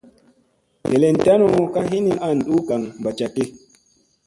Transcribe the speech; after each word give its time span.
Delen 0.89 1.15
tanu 1.23 1.47
ka 1.73 1.79
hinin 1.89 2.17
a 2.19 2.27
an 2.31 2.37
duu 2.45 2.59
gagaŋ 2.67 2.81
mbaa 2.99 3.17
jakki. 3.17 3.43